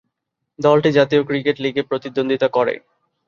[0.59, 2.73] দলটি জাতীয় ক্রিকেট লিগে প্রতিদ্বন্দ্বিতা করে।